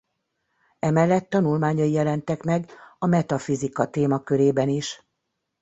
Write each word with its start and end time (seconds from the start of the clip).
Emellett 0.79 1.27
tanulmányai 1.29 1.91
jelentek 1.91 2.43
meg 2.43 2.71
a 2.99 3.05
metafizika 3.05 3.89
témakörében 3.89 4.69
is. 4.69 5.03